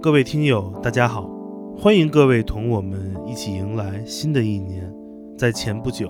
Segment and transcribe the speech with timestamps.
[0.00, 1.28] 各位听友，大家好，
[1.76, 4.88] 欢迎各位同我们一起迎来新的一年。
[5.36, 6.08] 在前不久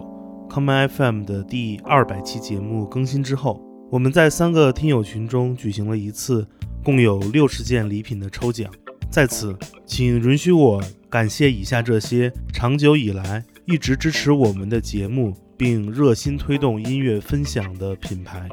[0.51, 3.58] ，Come FM 的第二百期节目更新之后，
[3.90, 6.47] 我们在三个听友群中举行了一次
[6.85, 8.71] 共有六十件礼品的抽奖。
[9.11, 9.56] 在此，
[9.87, 18.51] 请允许我感谢以下这些长久以来一直支持我们的节目并热心推动音乐分享的品牌，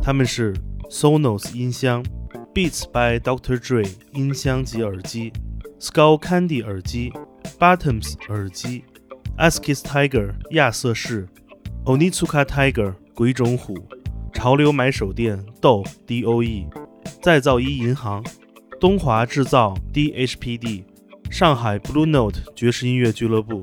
[0.00, 0.54] 他们是
[0.90, 2.02] Sonos 音箱。
[2.58, 3.56] Beats by Dr.
[3.56, 5.32] Dre 音箱及耳机
[5.78, 7.12] ，Skull Candy 耳机
[7.56, 8.82] ，Bottoms 耳机
[9.36, 11.28] ，Askis Tiger 亚瑟士
[11.84, 13.78] ，Onitsuka Tiger 鬼冢虎，
[14.34, 16.66] 潮流买手店豆 DOE，
[17.22, 18.24] 再造一银行，
[18.80, 20.82] 东华制造 DHPD，
[21.30, 23.62] 上海 Blue Note 爵士音乐俱乐部，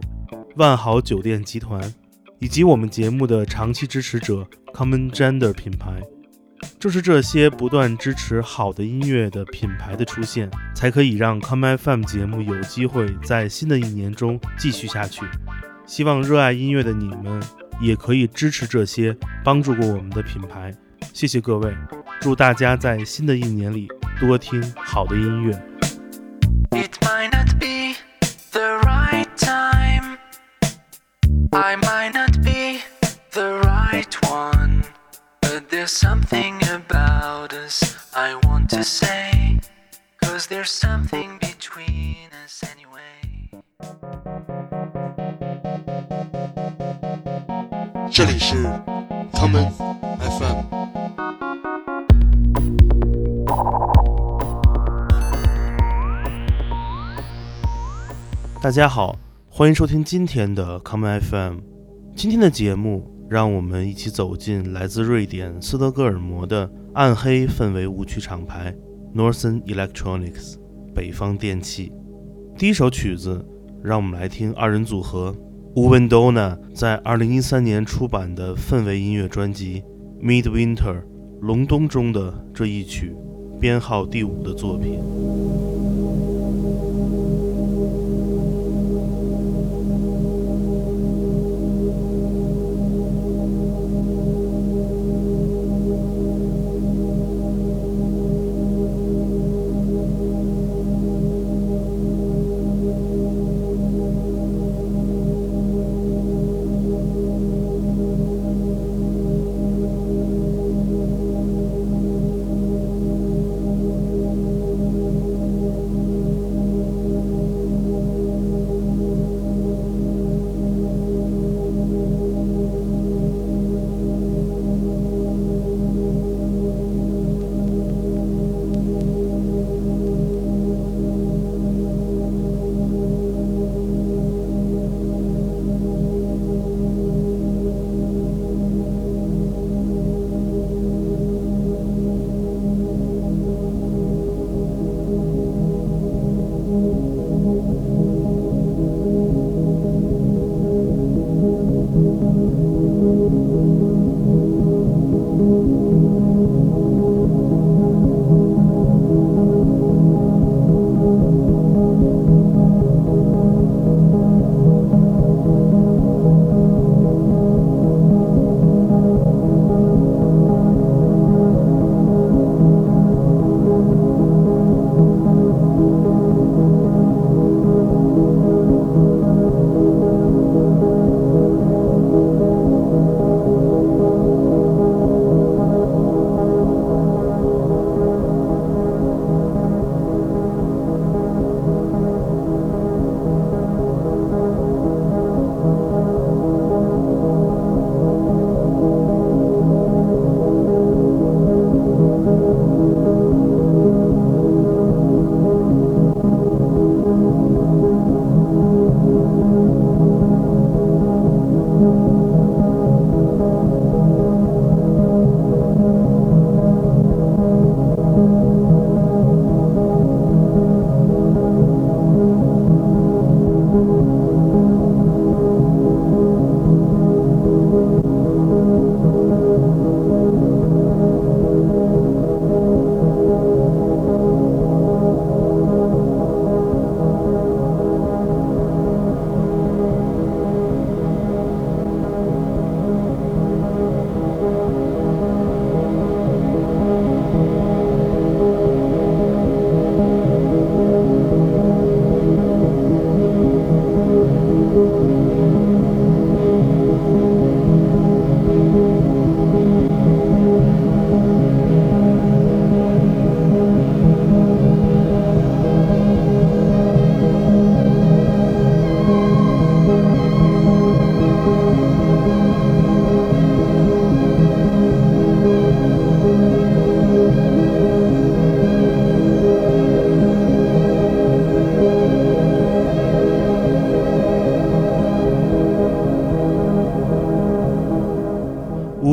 [0.55, 1.93] 万豪酒店集团，
[2.39, 6.01] 以及我们节目的长期支持者 Common Gender 品牌。
[6.79, 15.25] 正是这些不断支持好的音乐的品牌的出现，才可以让 Come FM 节目有机会在新的一年中继续下去。
[15.85, 17.41] 希望热爱音乐的你们
[17.79, 20.73] 也可以支持这些帮助过我们的品牌。
[21.13, 21.73] 谢谢各位，
[22.19, 23.87] 祝大家在新的一年里
[24.19, 25.74] 多听好的音乐。
[40.65, 43.61] something between us anyway.
[48.11, 48.65] 这里是
[49.31, 49.71] common
[50.19, 50.63] fm
[58.61, 59.17] 大家好
[59.49, 61.59] 欢迎收听今天的 common fm
[62.15, 68.73] 今天的节目让我们一起走进来自瑞典斯德哥尔摩的暗黑氛围舞曲厂牌。
[69.15, 70.55] Northern Electronics（
[70.93, 71.89] 北方电器）。
[72.59, 73.45] 第一首曲子，
[73.81, 75.33] 让我们来听二人组合
[75.75, 79.81] u w e n d o n a 在2013年出版的氛围音乐专辑
[80.21, 80.75] 《Midwinter》
[81.39, 83.15] （隆冬）中的这一曲，
[83.57, 84.99] 编号第五的作品。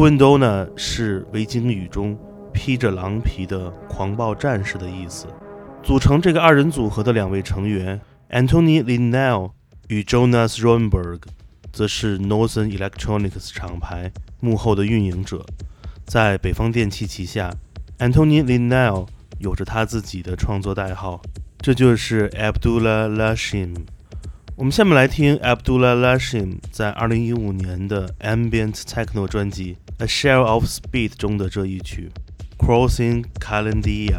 [0.02, 2.18] Window 呢是维京语中
[2.52, 5.28] 披着狼皮的狂暴战士的意思。
[5.80, 8.00] 组成这个二人组合的两位成员
[8.30, 9.52] Antony Linnell
[9.86, 11.20] 与 Jonas Roenberg，
[11.72, 14.10] 则是 Northern Electronics 厂牌
[14.40, 15.46] 幕后的运营者。
[16.04, 17.54] 在北方电器旗下
[18.00, 19.06] ，Antony Linnell
[19.38, 21.22] 有着他自己的创作代号，
[21.60, 23.76] 这就是 Abdullah Lashim。
[24.54, 32.10] 我们下面来听 Abdullah Lashim 在二零一五年的 Ambient Techno 专辑《A Share of Speed》中的这一曲
[32.64, 34.18] 《Crossing Calendia》。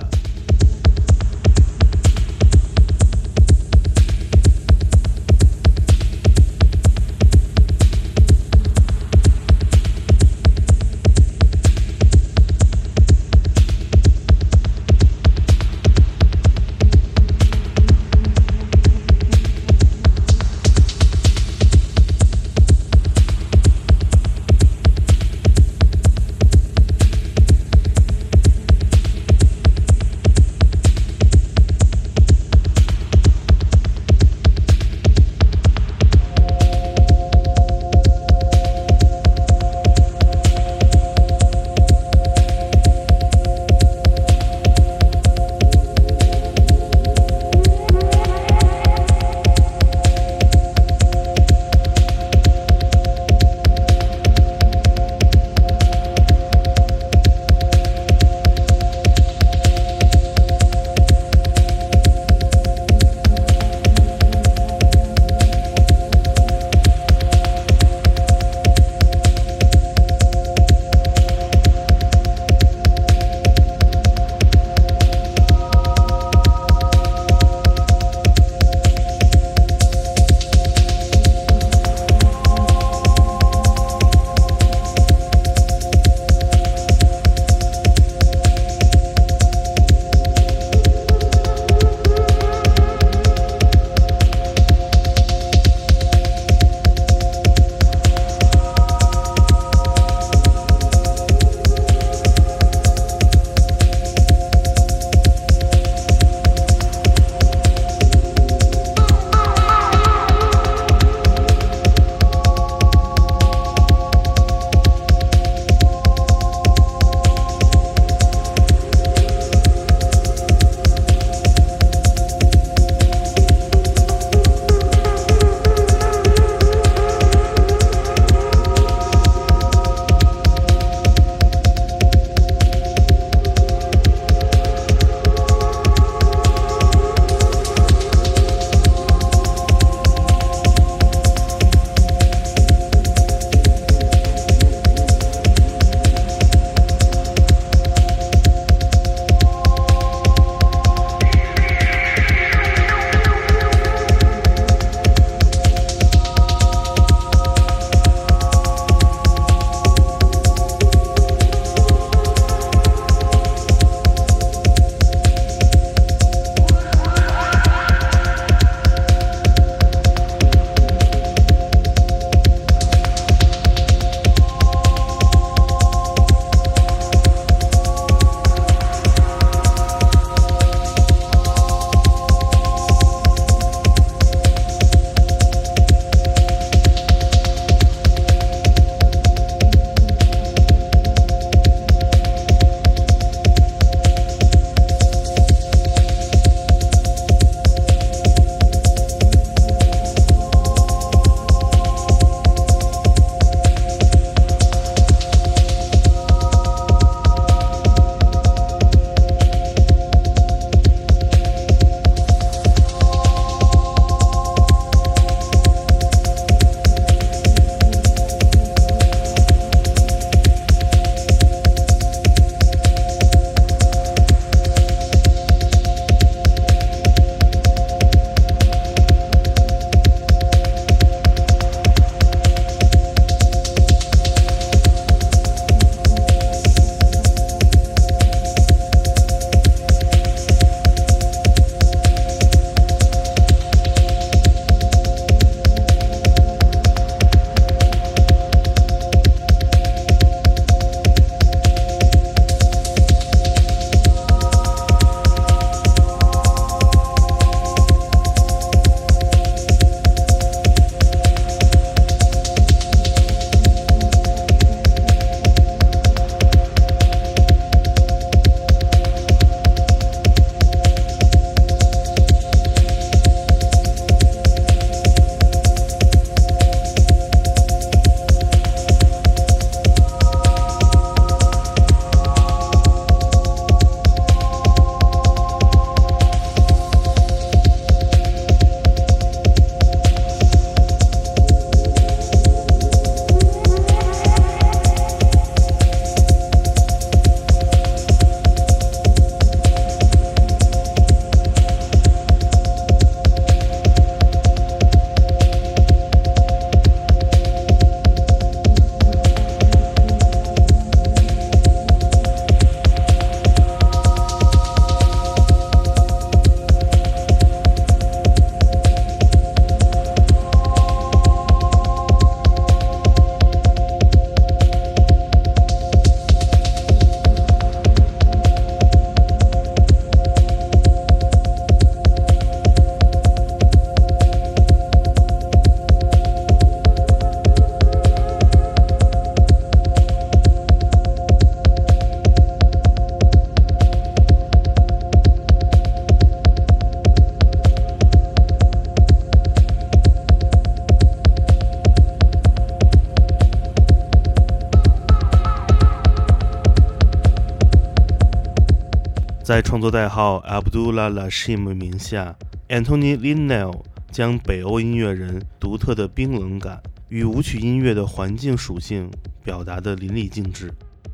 [359.54, 362.36] 在创作代号 Abdullah Lashim 名下
[362.70, 369.12] ，Antony Linnell 将北欧音乐人独特的冰冷感与舞曲音乐的环境属性
[369.44, 370.74] 表达得淋漓尽致。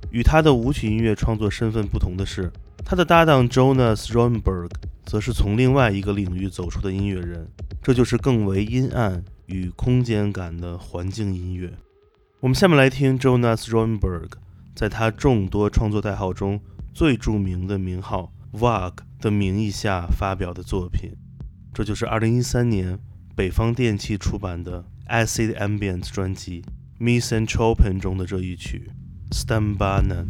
[0.10, 2.50] 与他的舞曲音乐创作身份不同的是，
[2.86, 4.70] 他的搭档 Jonas Roenberg
[5.06, 7.46] 则是从另外一个领域走出的音乐人，
[7.84, 11.70] 这就是更为阴暗与空间感的环境音乐。
[12.40, 14.30] 我们下面来听 Jonas Roenberg
[14.74, 16.58] 在他众多创作代号中
[16.94, 21.12] 最著名的名号 Vague 的名义下发表的作品，
[21.74, 23.00] 这就是2013年
[23.36, 26.64] 北方电器出版的 Acid Ambient 专辑
[27.04, 28.92] 《Misanthropen》中的这一曲。
[29.32, 30.26] Stambanan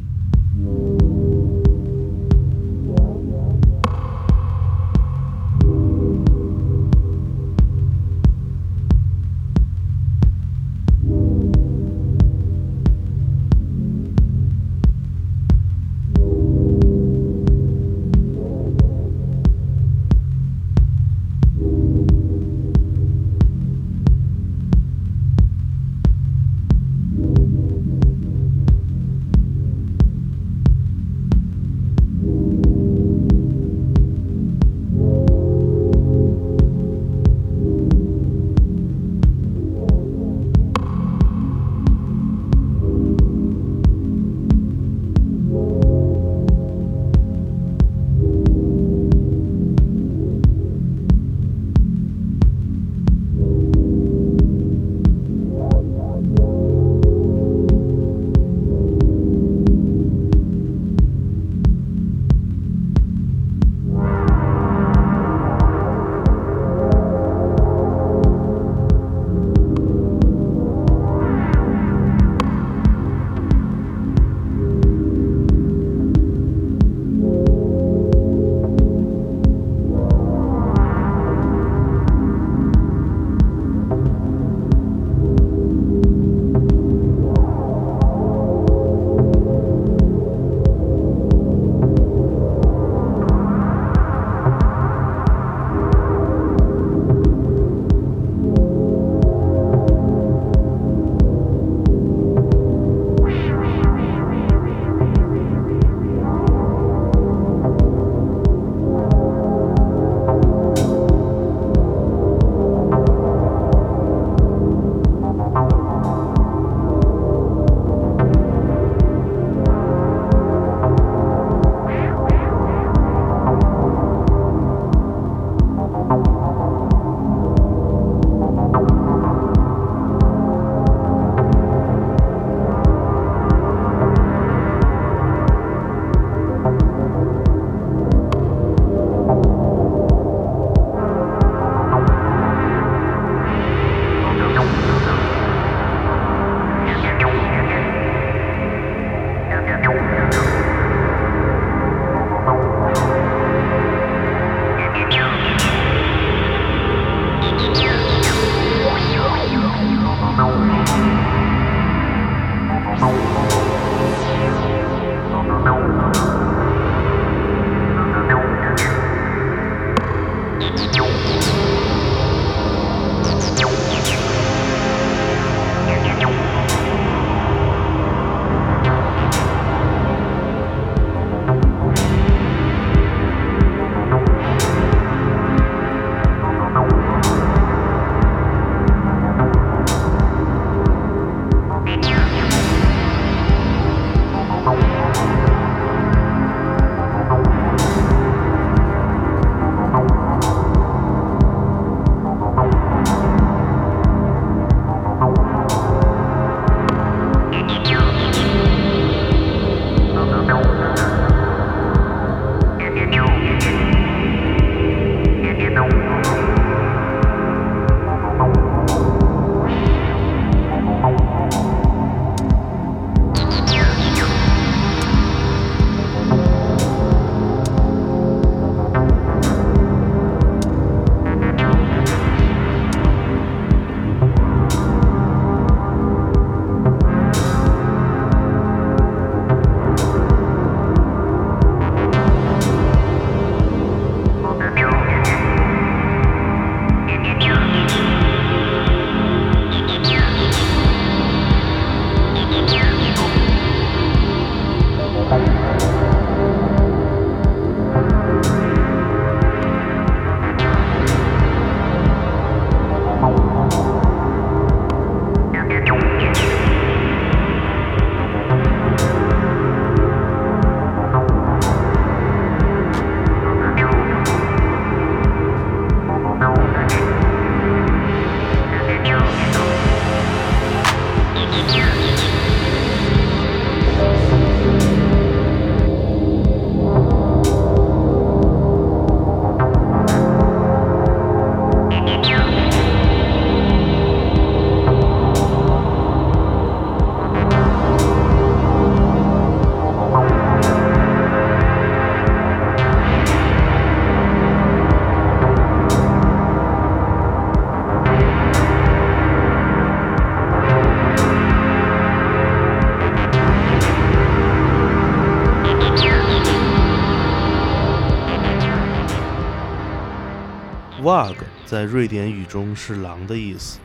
[321.69, 323.77] 在瑞典语中是狼的意思，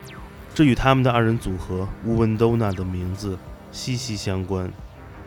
[0.55, 3.39] 这与他们的二人组合乌文多纳的名字
[3.71, 4.73] 息息相关。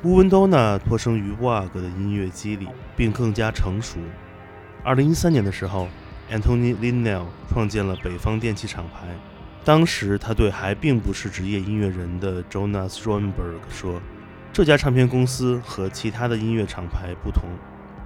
[0.01, 3.99] 乌文多纳托生于 Wag 的音乐机里，并更加成熟。
[4.83, 5.87] 二零一三年的时候
[6.31, 9.07] ，Antony Linnell 创建了北方电器厂牌。
[9.63, 14.01] 当时，他对还并不是职业音乐人的 Jonas Roenberg 说
[14.51, 17.43] ：“这家唱片公司和其他的音乐厂牌不同，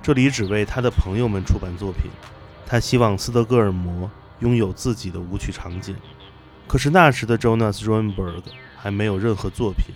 [0.03, 2.11] 这里只为他的朋友们出版作品。
[2.65, 4.11] 他希望斯德哥尔摩
[4.41, 5.95] 拥有自己的舞曲场景。”
[6.67, 8.43] 可是那时的 Jonas Roenberg
[8.77, 9.95] 还没有任何作品。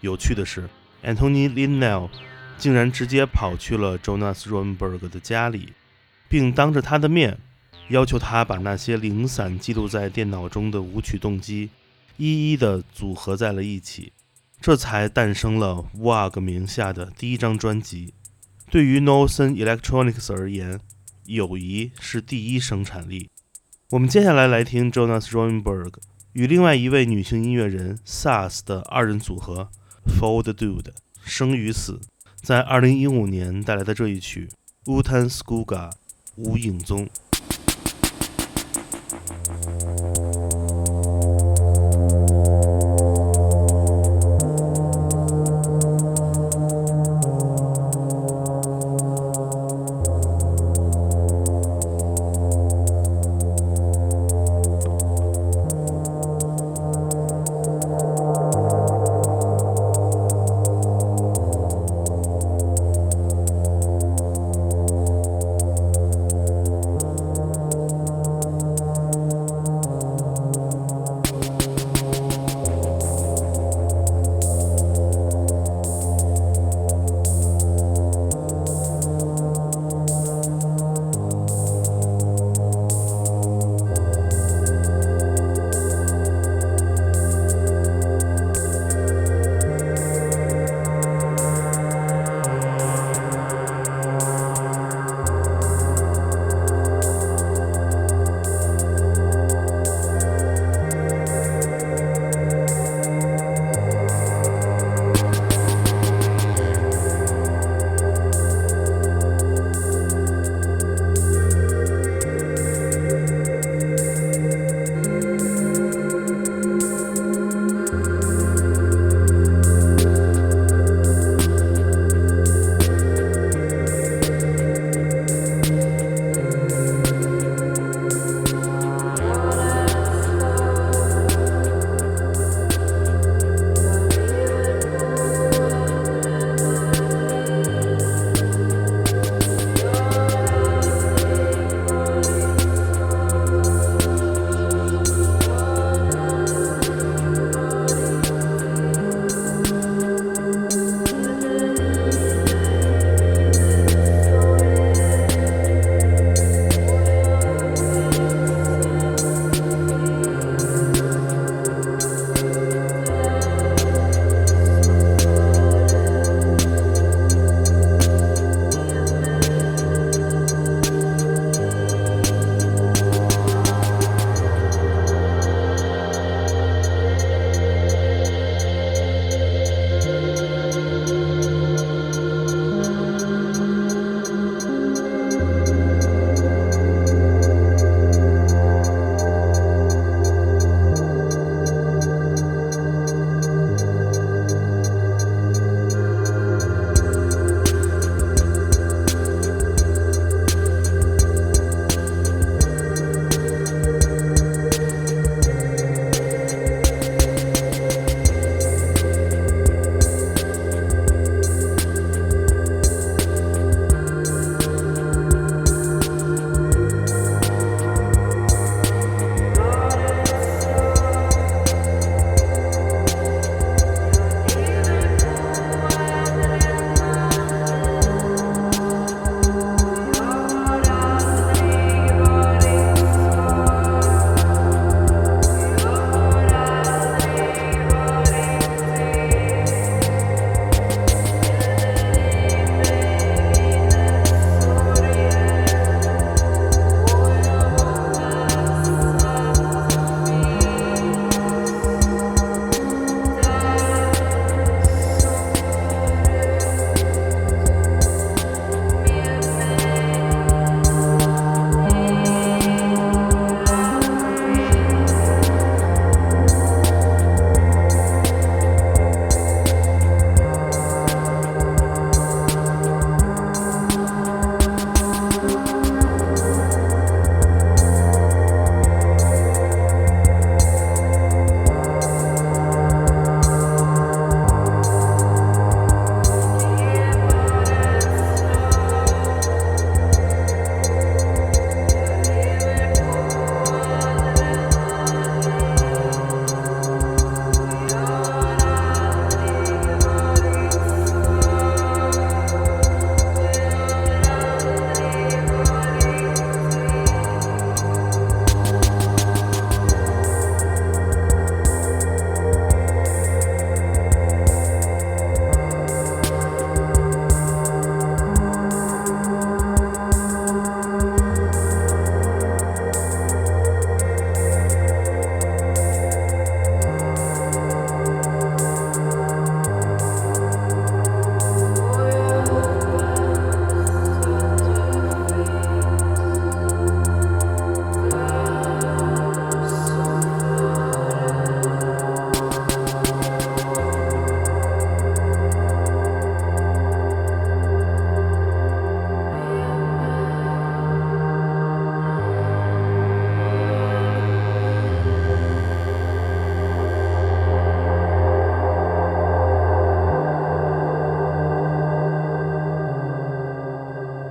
[0.00, 0.68] 有趣的是
[1.02, 2.10] ，Antony Linnell
[2.58, 5.72] 竟然直接跑去了 Jonas Roenberg 的家里，
[6.28, 7.38] 并当着他的面。
[7.88, 11.68] 要求他把那些零散记录在电脑中的舞曲动机
[12.16, 14.12] 一一的组合在了一起，
[14.58, 18.14] 这才诞生了 Wag 名下的第一张专辑。
[18.70, 20.80] 对于 Northern Electronics 而言，
[21.26, 23.28] 友谊是第一生产力。
[23.90, 25.92] 我们接下来来听 Jonas Roenberg
[26.32, 29.68] 与另外一位女性音乐人 Sass 的二人组合
[30.06, 30.90] Fold Dude
[31.22, 32.00] 生与死，
[32.40, 34.48] 在2015年带来的这一曲
[34.86, 35.92] Utan Skuga
[36.36, 37.06] 无影踪。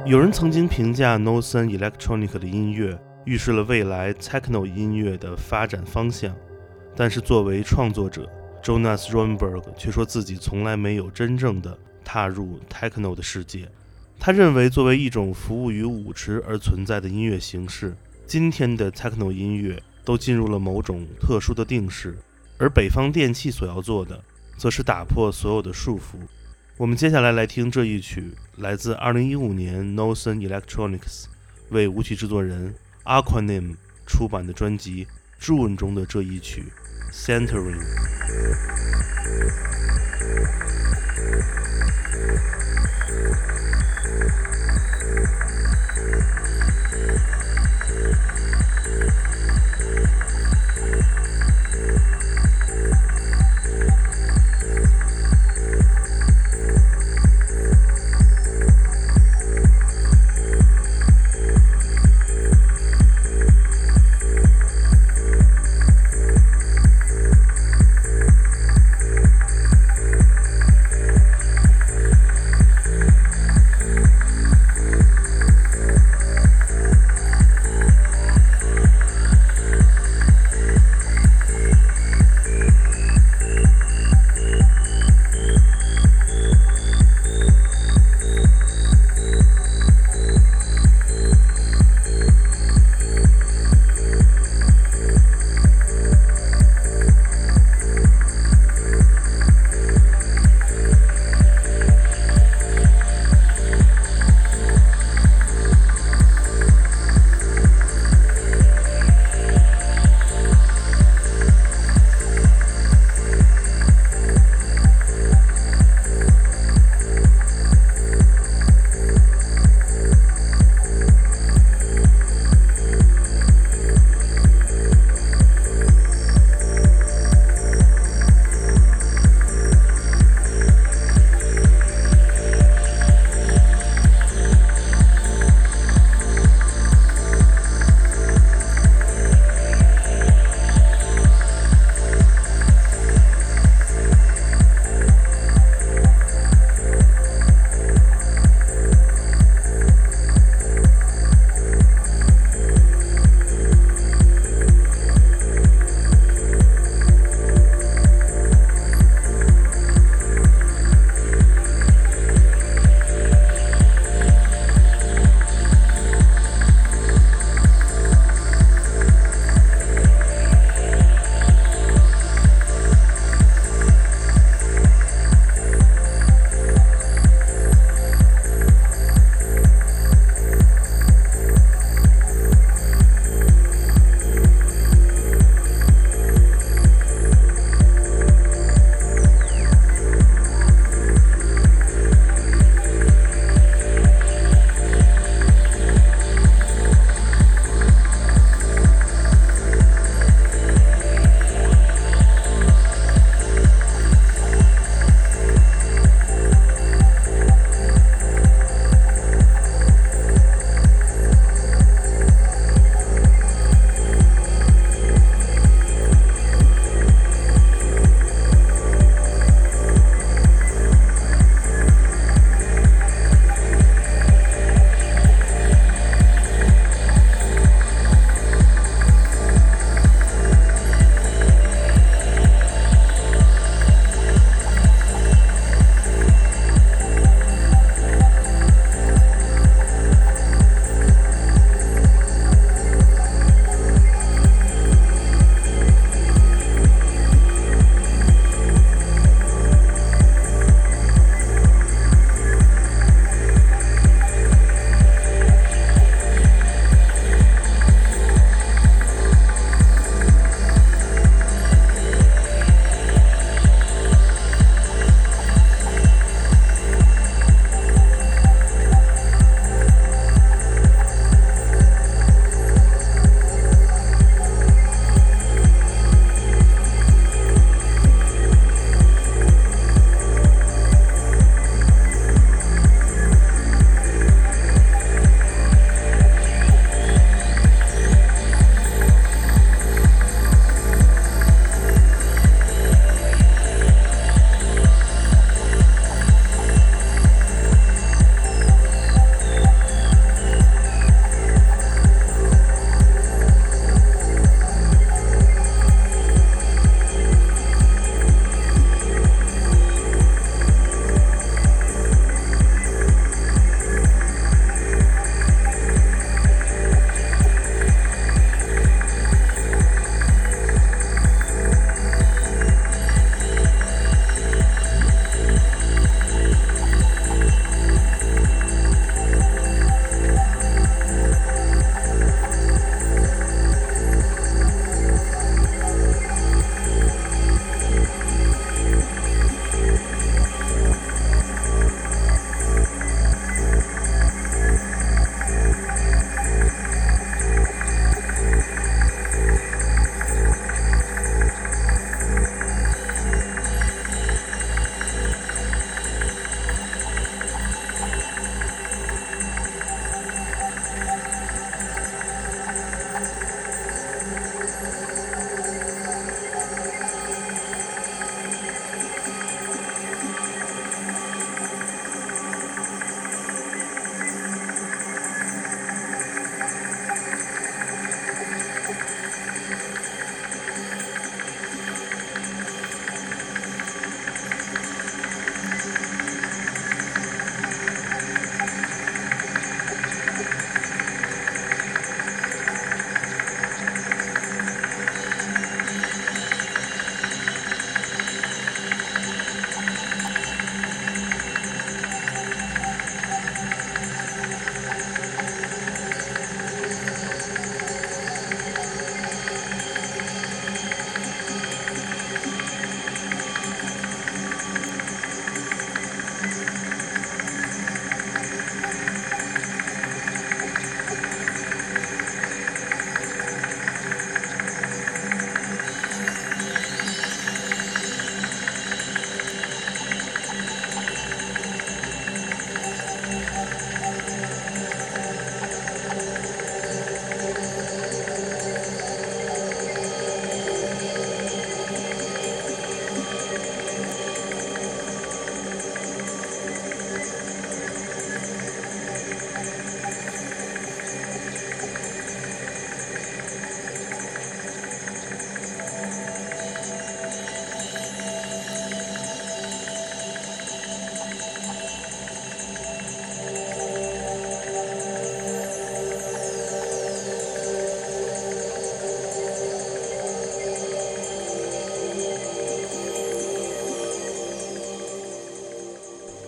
[0.05, 6.35] 有人曾经评价 Noson Electronic 的音乐预示了未来 Techno 音乐的发展方向，
[6.93, 8.29] 但是作为创作者
[8.61, 13.69] ，Jonas Rombberg 却说自己从来没有真正的踏入 Techno 的世界。
[14.19, 17.95] 他认为，作为一种服务于舞池而存在的音乐形式，
[18.27, 22.17] 今天的 techno 音乐都进入了某种特殊的定式，
[22.57, 24.21] 而北方电器所要做的，
[24.57, 26.17] 则是打破所有的束缚。
[26.75, 31.25] 我们接下来来听这一曲，来自2015年 Noson Electronics
[31.69, 35.07] 为舞曲制作人 Aquanim 出版的专辑
[35.43, 36.71] 《June》中的这一曲
[37.13, 37.79] 《Centering》。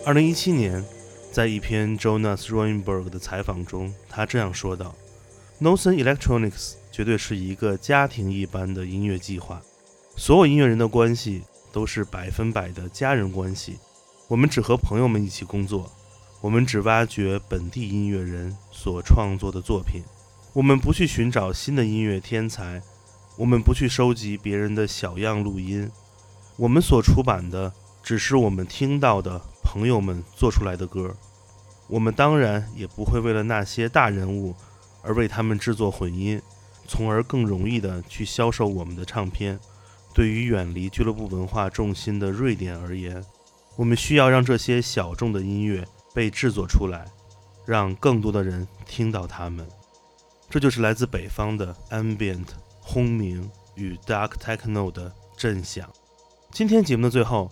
[0.05, 0.85] 二零一七年，
[1.31, 4.93] 在一篇 Jonas Roenberg 的采访中，他这样说道
[5.57, 9.59] n o s o n Electronics 绝对是一个家庭一般的音乐计划，
[10.15, 11.41] 所有音乐人的关系
[11.73, 13.79] 都是百分百的家人关系。
[14.27, 15.91] 我们只和朋友们一起工作，
[16.39, 20.03] 我们只挖掘本地音乐人所创作的作品，
[20.53, 22.79] 我们不去寻找新的音乐天才，
[23.37, 25.89] 我们不去收集别人的小样录音，
[26.57, 29.41] 我们所出版的只是我们听到的
[29.75, 31.13] 朋友们做出来的歌。
[31.87, 34.55] 我们当然也不会为了那些大人物
[35.03, 36.41] 而为他们制作混音，
[36.87, 39.59] 从而更容易地去销售我们的唱片。
[40.13, 43.21] 对于远离俱乐部文化重心的瑞典而言，
[43.75, 47.03] 我们需要让这些小众的音乐被制作出来，
[47.65, 49.67] 让更多的人听到他们。
[50.49, 52.47] 这就是来自北方的 ambient
[52.79, 55.85] 轰鸣与 dark techno 的震响。
[56.49, 57.51] 今天节目的最后，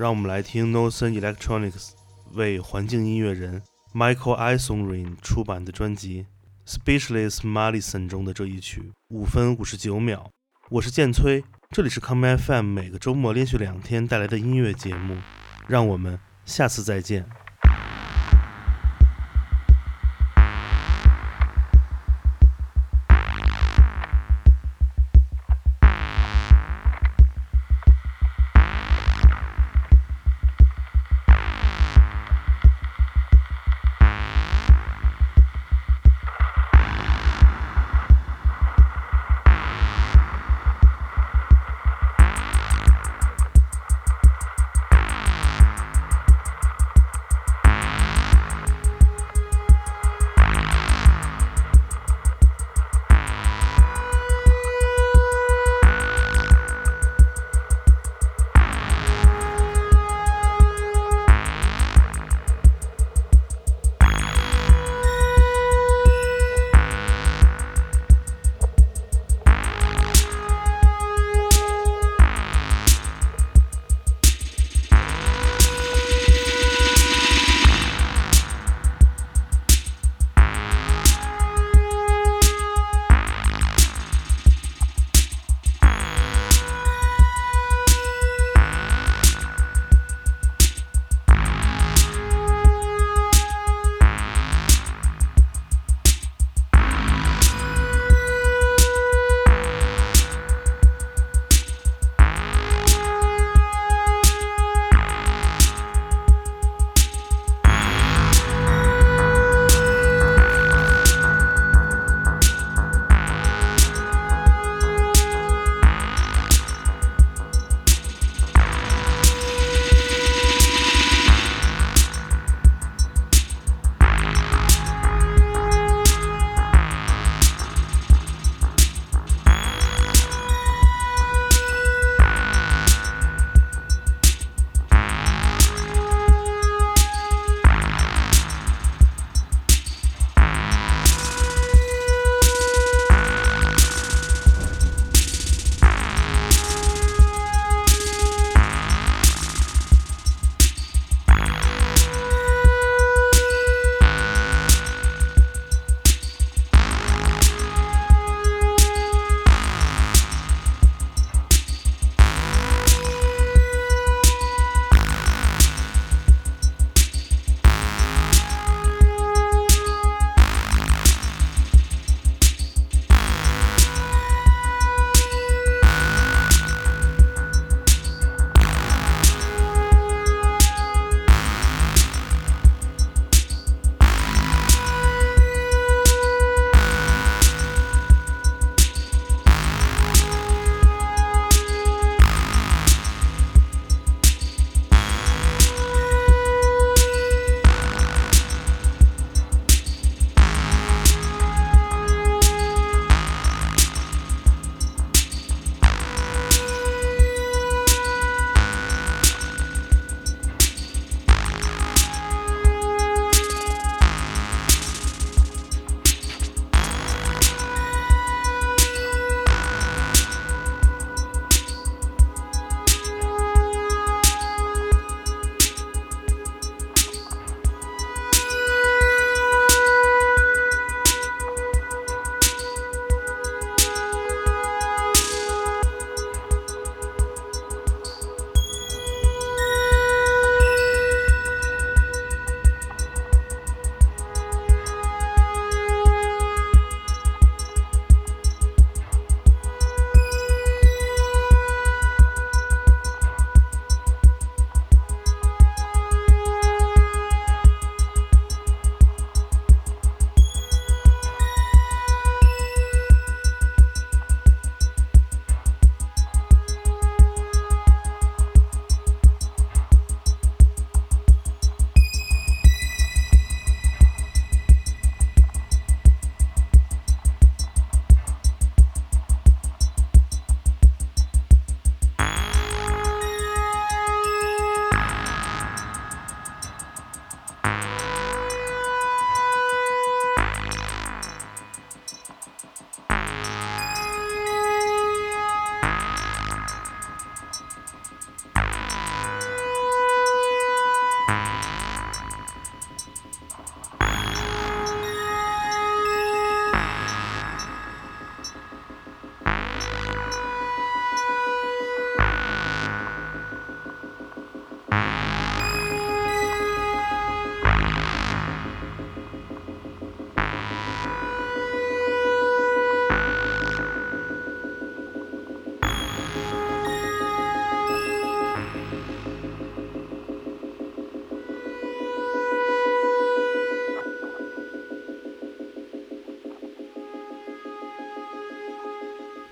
[0.00, 1.90] 让我们来听 Noson Electronics
[2.32, 3.60] 为环境音乐人
[3.92, 6.24] Michael Isonrin 出版的专辑
[6.74, 10.30] 《Speechless Malison》中的这一曲，五分五十九秒。
[10.70, 15.18] 我是剑崔，这里是 Come FM，每个周末连续两天带来的音乐节目。
[15.68, 17.26] 让我们下次再见。